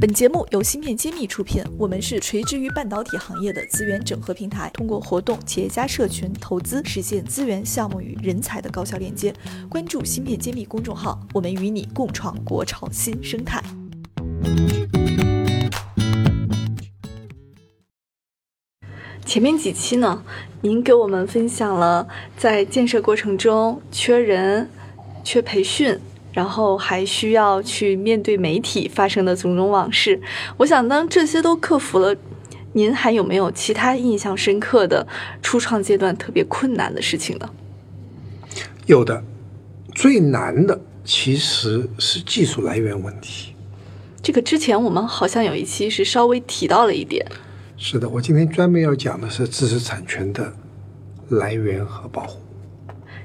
[0.00, 9.30] 本节目由芯片揭秘出品，我们是垂直于半导体行业的资源整合平台，通过活动、企业家社群、投资，实现资源、项目与人才的高效链接。
[9.68, 13.62] 关注芯片揭秘公众号，我们与你共创国潮新生态。
[19.26, 20.24] 前面几期呢，
[20.62, 22.08] 您给我们分享了
[22.38, 24.70] 在建设过程中缺人、
[25.22, 26.00] 缺培训，
[26.32, 30.20] 然后还需要去面对媒体发生的种种往事。
[30.56, 32.14] 我想，当这些都克服了，
[32.72, 35.06] 您还有没有其他印象深刻的
[35.42, 37.50] 初创阶段特别困难的事情呢？
[38.86, 39.22] 有的，
[39.94, 43.54] 最难的其实是技术来源问题。
[44.22, 47.26] 这个之前我们好像有一期是稍微提到了一点。
[47.76, 50.52] 是的，我今天专门要讲的是知识产权的
[51.30, 52.38] 来源和保护，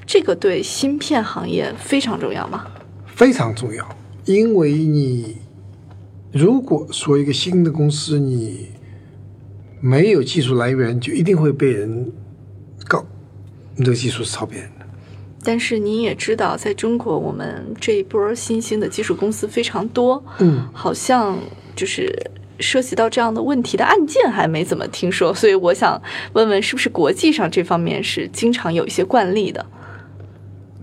[0.05, 2.65] 这个对芯片行业非常重要吗？
[3.15, 3.97] 非常重要。
[4.25, 5.37] 因为你
[6.31, 8.70] 如果说一个新的公司你
[9.79, 12.12] 没有技术来源，就一定会被人
[12.87, 13.05] 告
[13.75, 14.85] 你这个技术是抄别人的。
[15.43, 21.37] 但是您也知道，在中国，我们这一波新兴的技术公司非常多，嗯，好像
[21.75, 22.12] 就是
[22.59, 26.01] 涉及到这样的问题的案件还没怎么听说，所以我想
[26.34, 29.63] 问问，是不是国际上这方面是经常有一些惯例的？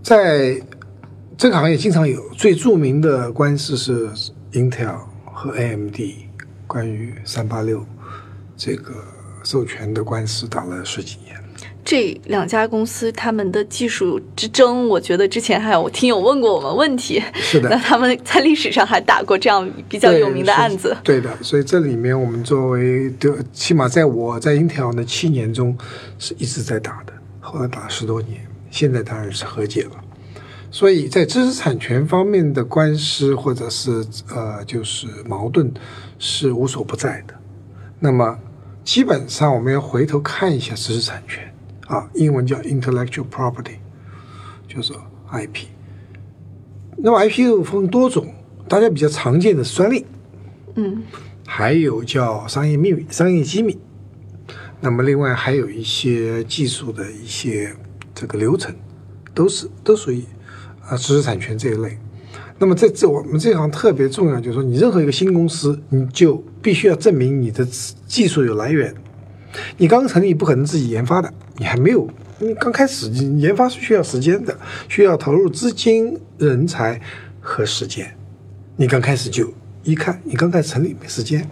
[0.00, 0.62] 在
[1.36, 4.08] 这个行业经常有最著名的官司是
[4.52, 5.96] Intel 和 AMD
[6.66, 7.84] 关于三八六
[8.56, 8.92] 这个
[9.42, 11.36] 授权的官司打了十几年。
[11.84, 20.96] 这两家公司他们的技术之争，我觉得之前还有听友问过我们问题，是的 那他们在历史上还打过这样比较有名的案子。
[21.02, 25.76] 对的，所以这里面我们作为的，起码在我在 Intel 的七年中
[26.20, 30.01] 是一直在打的，后来打了十多年，现在当然是和解了。
[30.72, 35.70] 所以在知识产权方面的官司或者是呃就是矛盾
[36.18, 37.34] 是无所不在的。
[38.00, 38.38] 那么
[38.82, 41.54] 基本上我们要回头看一下知识产权
[41.86, 43.76] 啊，英文叫 intellectual property，
[44.66, 44.94] 就是
[45.30, 45.66] IP。
[46.96, 48.32] 那么 IP 又分多种，
[48.66, 50.06] 大家比较常见的专利，
[50.76, 51.02] 嗯，
[51.46, 53.78] 还有叫商业秘密、商业机密。
[54.80, 57.74] 那么另外还有一些技术的一些
[58.14, 58.74] 这个流程，
[59.34, 60.24] 都是都属于
[60.92, 61.96] 啊知识产权这一类。
[62.58, 67.66] 那么在这我们这行特别重要，就是说你任何一个新公司，你就必须要证明你的
[68.06, 68.94] 技术有来源。
[69.78, 72.08] 你刚成立不可能自己研发的，你还没有，
[72.38, 74.56] 你刚开始你研发是需要时间的，
[74.88, 77.00] 需要投入资金、人才
[77.40, 78.14] 和时间。
[78.76, 81.48] 你刚开始就一看，你刚开始成立没时间，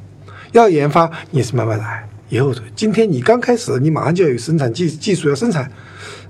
[0.53, 2.09] 要研发你是慢慢来。
[2.29, 5.71] 以后今天你刚开始，你马上就要有生产技技术要生产，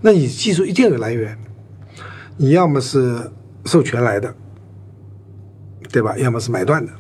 [0.01, 1.37] 那你技术一定要有来源。
[2.43, 3.31] 你要么是
[3.67, 4.35] 授权来的，
[5.93, 6.17] 对吧？
[6.17, 6.91] 要么是买断的，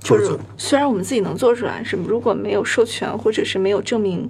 [0.00, 4.28] 就是虽然我们自己能做出来，是如果没有授权或者是没有证明，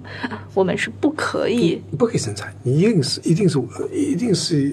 [0.53, 1.81] 我们是不可以。
[1.97, 3.59] 不可以生产，你一定是一定是
[3.91, 4.71] 一定是，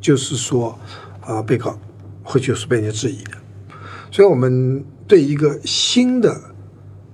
[0.00, 0.78] 就是说，
[1.20, 1.78] 啊、被告
[2.22, 3.32] 会就是被人家质疑的。
[4.10, 6.34] 所以，我们对一个新的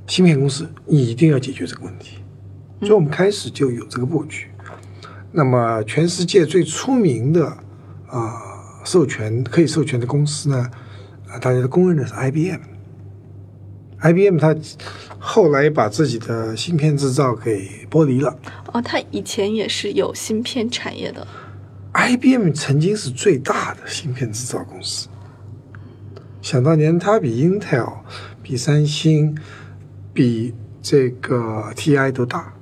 [0.06, 2.18] 芯片公司，你一定要解决这个问题。
[2.82, 4.46] 所以我们开始就有这个布局。
[5.32, 7.46] 那么，全世界最出名的
[8.08, 10.68] 啊、授权可以授权的公司呢，
[11.28, 12.60] 啊、大家都公认的是 IBM。
[14.02, 14.56] IBM 它
[15.18, 18.36] 后来把自己的芯片制造给剥离了。
[18.72, 21.26] 哦，它以前也是有芯片产业的。
[21.92, 25.08] IBM 曾经是最大的芯片制造公司，
[26.40, 27.92] 想当年它比 Intel、
[28.42, 29.36] 比三星、
[30.14, 32.54] 比这个 TI 都大，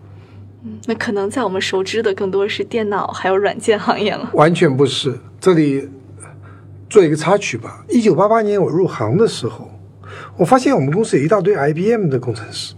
[0.87, 4.31] 那可能在我们熟知的更多是电脑还有软件行业了。
[4.35, 5.19] 完全不是。
[5.41, 5.89] 这里
[6.91, 7.85] 做一个插曲吧。
[7.89, 9.71] 一九八八年我入行的时候，
[10.37, 12.75] 我发现我们公司有一大堆 IBM 的工程师。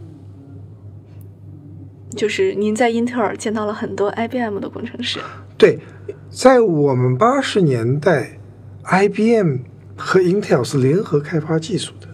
[2.15, 5.21] 就是您在英特尔见到了很多 IBM 的工程师。
[5.57, 5.79] 对，
[6.29, 8.39] 在我们八十年代
[8.85, 9.59] ，IBM
[9.97, 12.09] 和 Intel 是联合开发技术的，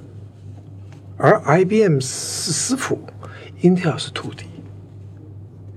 [1.16, 3.00] 而 IBM 是师傅
[3.62, 4.44] ，Intel 是徒弟。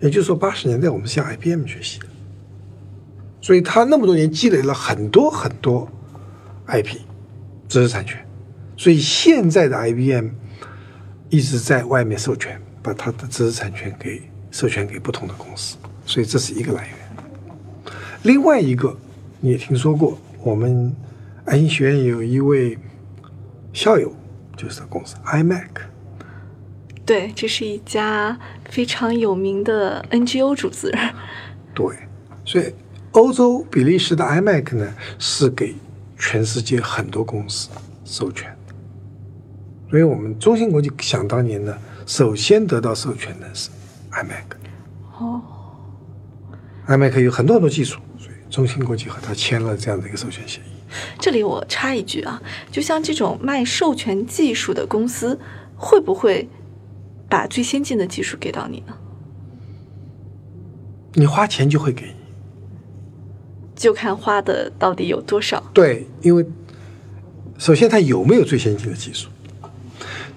[0.01, 2.05] 也就是说，八十年代我们向 IBM 学习的，
[3.41, 5.89] 所以他那么多年积累了很多很多
[6.67, 6.97] IP
[7.67, 8.25] 知识产权，
[8.77, 10.29] 所以现在的 IBM
[11.29, 15.75] 一直在外面授权，把它的知识产权给授权给不同的公司，
[16.05, 16.95] 所以这是一个来源。
[18.23, 18.97] 另外一个
[19.41, 20.95] 你也听说过，我们
[21.45, 22.77] 爱心学院有一位
[23.73, 24.13] 校友，
[24.55, 25.88] 就是这个公司 iMac。
[27.09, 28.37] 对，这是一家
[28.69, 30.95] 非常有名的 NGO 组织。
[31.73, 31.87] 对，
[32.45, 32.71] 所以
[33.13, 35.73] 欧洲比利时的 iMac 呢，是给
[36.19, 37.69] 全世界很多公司
[38.05, 38.75] 授权的。
[39.89, 41.75] 所以我们中芯国际想当年呢，
[42.05, 43.71] 首先得到授权的是
[44.11, 44.45] iMac。
[45.17, 45.41] 哦
[46.87, 50.93] ，iMac 有很多很多技术，所以中芯国际和他签了这样的一个授权协议。
[51.17, 52.39] 这里我插一句啊，
[52.71, 55.39] 就像这种卖授权技术的公司，
[55.75, 56.47] 会不会
[57.29, 58.93] 把最先进的技术给到你呢？
[61.13, 62.13] 你花钱就会给你。
[63.75, 65.63] 就看花的到底有多少。
[65.73, 66.45] 对，因为
[67.57, 69.29] 首先它有没有最先进的技术，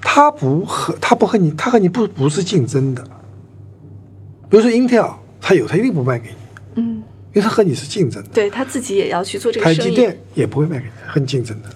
[0.01, 3.03] 它不和它不和你，它和你不不是竞争的。
[4.49, 6.37] 比如说 Intel，它有，它一定不卖给你，
[6.77, 6.97] 嗯，
[7.33, 8.29] 因为它和你是竞争的。
[8.29, 9.91] 对他自己也要去做这个台生意。
[9.91, 11.69] 积电也不会卖给你，很竞争的。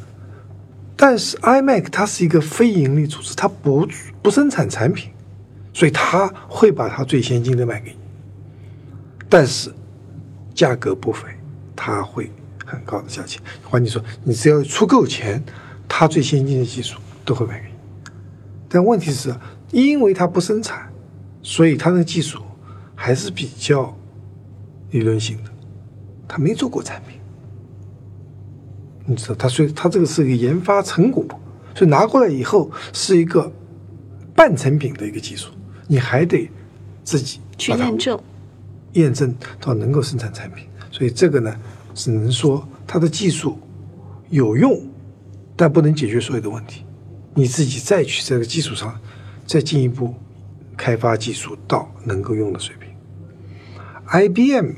[0.96, 3.86] 但是 iMac 它是一个非盈利组织，它不
[4.22, 5.10] 不生产产品，
[5.74, 7.98] 所以它会把它最先进的卖给你，
[9.28, 9.70] 但是
[10.54, 11.28] 价格不菲，
[11.76, 12.30] 它会
[12.64, 13.42] 很高的价钱。
[13.62, 15.42] 换句话说，你只要出够钱，
[15.86, 17.74] 它最先进的技术都会卖给你。
[18.68, 19.34] 但问题是，
[19.72, 20.90] 因为它不生产，
[21.42, 22.42] 所以它的技术
[22.94, 23.94] 还是比较
[24.92, 25.50] 理论性的，
[26.26, 27.15] 它没做过产品。
[29.06, 31.24] 你知道，它所以它这个是一个研发成果，
[31.74, 33.52] 所以拿过来以后是一个
[34.34, 35.50] 半成品的一个技术，
[35.86, 36.50] 你还得
[37.04, 38.20] 自己去验证。
[38.92, 40.66] 验证到能够生产产品。
[40.90, 41.54] 所以这个呢，
[41.94, 43.58] 只能说它的技术
[44.30, 44.88] 有用，
[45.54, 46.84] 但不能解决所有的问题。
[47.34, 48.98] 你自己再去这个基础上
[49.46, 50.14] 再进一步
[50.74, 52.88] 开发技术到能够用的水平。
[54.08, 54.70] IBM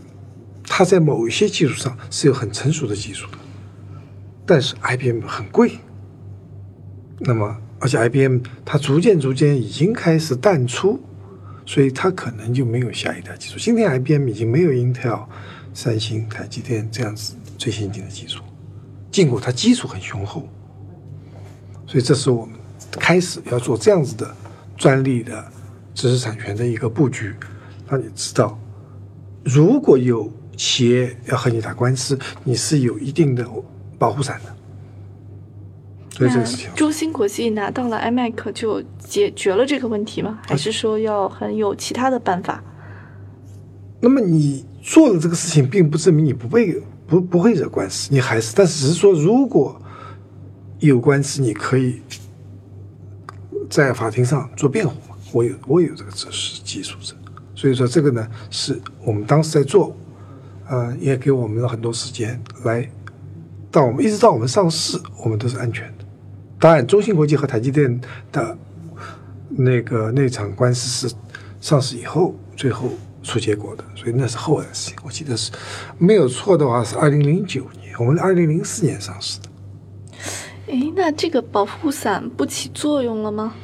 [0.65, 3.39] 它在某一些技术上是有很成熟的技术的，
[4.49, 5.73] 但是 IBM 很贵。
[7.19, 10.99] 那么，而且 IBM 它逐渐逐渐已经开始淡出，
[11.67, 13.59] 所以它可能就没有下一代技术。
[13.59, 15.27] 今天 IBM 已经没有 Intel、
[15.75, 18.43] 三星、台积电这样子最先进的技术，
[19.11, 20.49] 尽管它基础很雄厚。
[21.87, 22.55] 所以这是我们
[22.93, 24.35] 开始要做这样子的
[24.77, 25.45] 专利的
[25.95, 27.35] 知识产权的一个布局，
[27.87, 28.59] 让你知道，
[29.45, 33.45] 如果有企业要和你打官司，你是有一定的
[33.99, 34.55] 保护伞的。
[36.11, 40.41] 所以这个事情，中芯国际拿到了 iMac 就解决了这个问题吗？
[40.47, 42.63] 还是说要很有其他的办法？
[44.01, 49.81] 那么你做了这个事情，并不证明你不被不不会惹官司，你还是，但是只是说，如果
[50.81, 52.01] 有官司，你可以
[53.71, 55.17] 在法庭上做辩护嘛。
[55.33, 57.15] 我有我有这个知识技术者，
[57.55, 59.95] 所以说这个呢是我们当时在做，
[60.69, 62.91] 呃，也给我们了很多时间来，
[63.71, 66.05] 到我们一直到我们上市，我们都是安全的。
[66.59, 68.01] 当然，中芯国际和台积电
[68.33, 68.57] 的
[69.51, 71.15] 那个那场官司是
[71.61, 72.91] 上市以后最后
[73.23, 74.97] 出结果的，所以那是后来的事情。
[75.05, 75.53] 我记得是
[75.99, 79.49] 没有错的话是二零零九年，我们二零零四年上市的。
[80.67, 83.55] 诶，那这个保护伞不起作用了吗？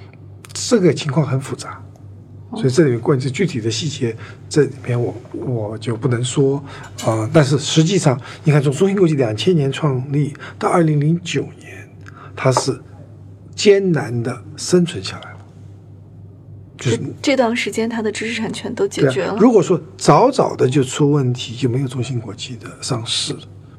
[0.52, 1.83] 这个情况很复杂，
[2.56, 4.16] 所以这里面关于具体的细节，
[4.48, 6.56] 这里面我我就不能说
[7.04, 11.88] 啊、呃但是实际上，你看从中芯国际两千年创立到二零零九年，
[12.36, 12.80] 它是
[13.54, 15.38] 艰难的生存下来了，
[16.76, 19.32] 就是这这段时间它的知识产权都解决了。
[19.32, 19.38] 啊。
[19.40, 23.34] 如果说早早的就出问题，就没有中芯国际的上市，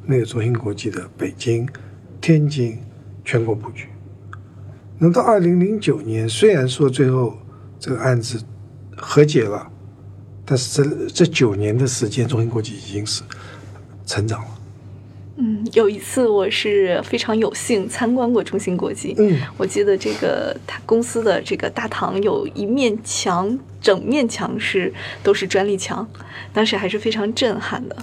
[0.06, 1.68] 没有中芯国际的北京、
[2.19, 2.77] 天津
[3.24, 3.88] 全国布局。
[4.98, 7.38] 那到二零零九年，虽然说最后
[7.79, 8.41] 这个案子
[9.07, 9.71] 和解了，
[10.43, 13.21] 但是这这九年的时间，中芯国际已经是
[14.03, 14.47] 成长了。
[15.38, 19.13] 嗯，有一次我是非常有幸参观过中芯国际。
[19.19, 26.07] 嗯，我记得这个他公司的这个大堂有一面墙，整面墙是都是专利墙，
[26.51, 27.95] 当时还是非常震撼的。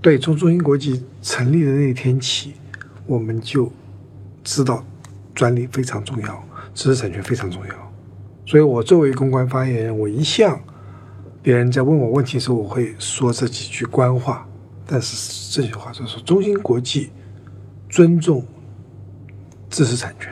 [0.00, 2.52] 对，从中芯国际成立的那一天起，
[3.06, 3.72] 我们就
[4.44, 4.84] 知道
[5.34, 7.93] 专利非常重要，知识产权非常重要。
[8.46, 10.60] 所以我作为公关发言人，我一向
[11.42, 14.46] 别人在问我问题的时候，我会说这几句官话。
[14.86, 17.10] 但是这句话就是说，中芯国际
[17.88, 18.44] 尊重
[19.70, 20.30] 知识产权，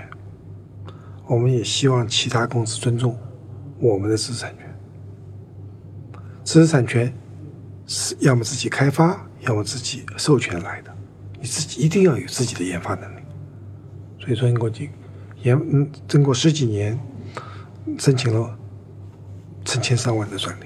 [1.27, 3.19] 我们也希望其他公司尊重
[3.79, 4.79] 我们的知识产权。
[6.45, 7.11] 知识产权
[7.87, 10.95] 是要么自己开发，要么自己授权来的，
[11.41, 13.21] 你自己一定要有自己的研发能力。
[14.21, 14.91] 所以中芯国际
[15.43, 16.99] 研嗯，经过十几年，
[17.99, 18.59] 申请了
[19.65, 20.65] 成千上万的专利。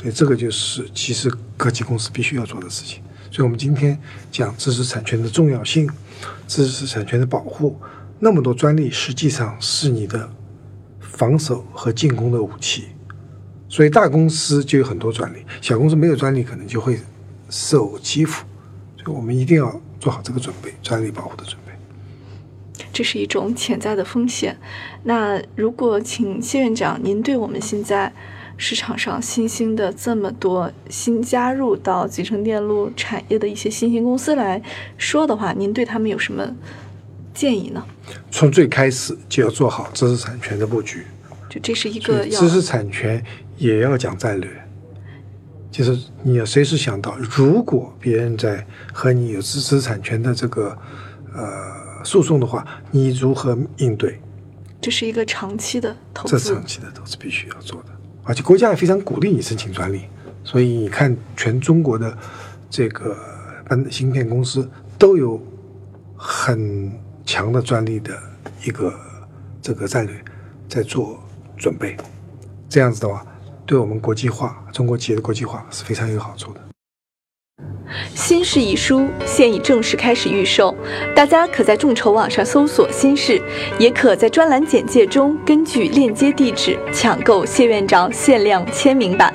[0.00, 3.02] 所以这个就是其实科技公司必须要做的事情。
[3.30, 3.98] 所以我们今天
[4.30, 5.90] 讲知识产权的重要性，
[6.46, 7.78] 知识产权的保护，
[8.18, 10.30] 那么多专利实际上是你的
[11.00, 12.88] 防守和进攻的武器。
[13.68, 17.00] 所以大公司就有很多专利，小公司没有专利可能就会
[17.50, 18.44] 受欺负。
[18.96, 21.65] 所以我们一定要做好这个准备，专利保护的准备。
[22.96, 24.56] 这是一种潜在的风险。
[25.02, 28.10] 那如果请谢院长，您对我们现在
[28.56, 34.62] 市场上新兴的这么多新加入到集成电路产业的一些新兴公司来
[34.96, 36.42] 说的话，您对他们有什么
[37.34, 37.84] 建议呢？
[38.30, 41.04] 从最开始就要做好知识产权的布局，
[41.50, 43.22] 就这是一个要知识产权
[43.58, 44.50] 也要讲战略。
[45.70, 50.74] 就是你要随时想到，如果别人在和你有知识产权的这个
[51.34, 51.44] 呃
[52.06, 54.20] 诉讼的话，你如何应对？
[54.80, 57.88] 这是一个长期的投资这资，长期的投资必须要做的，
[58.22, 60.02] 而且国家也非常鼓励你申请专利，
[60.44, 62.16] 所以你看，全中国的
[62.70, 63.16] 这个
[63.68, 65.42] 半芯片公司都有
[66.16, 66.92] 很
[67.24, 68.16] 强的专利的
[68.64, 68.94] 一个
[69.60, 70.24] 这个战略
[70.68, 71.18] 在做
[71.56, 71.96] 准备，
[72.68, 73.26] 这样子的话，
[73.66, 76.60] 对我们国际化、中国企业的国际化是非常有好处的。
[78.16, 80.74] 新事一书现已正式开始预售，
[81.14, 83.38] 大家可在众筹网上搜索“新事”，
[83.78, 89.30] 也可在专栏简介中根据链接地址抢购谢院长限量签名版。